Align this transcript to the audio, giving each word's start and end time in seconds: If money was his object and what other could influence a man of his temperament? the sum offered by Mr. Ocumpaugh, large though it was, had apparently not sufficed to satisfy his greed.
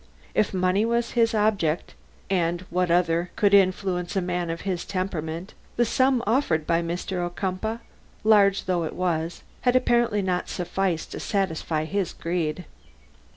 If 0.33 0.51
money 0.51 0.83
was 0.83 1.11
his 1.11 1.35
object 1.35 1.93
and 2.27 2.61
what 2.71 2.89
other 2.89 3.29
could 3.35 3.53
influence 3.53 4.15
a 4.15 4.19
man 4.21 4.49
of 4.49 4.61
his 4.61 4.83
temperament? 4.83 5.53
the 5.75 5.85
sum 5.85 6.23
offered 6.25 6.65
by 6.65 6.81
Mr. 6.81 7.17
Ocumpaugh, 7.23 7.81
large 8.23 8.65
though 8.65 8.83
it 8.83 8.93
was, 8.95 9.43
had 9.61 9.75
apparently 9.75 10.23
not 10.23 10.49
sufficed 10.49 11.11
to 11.11 11.19
satisfy 11.19 11.85
his 11.85 12.13
greed. 12.13 12.65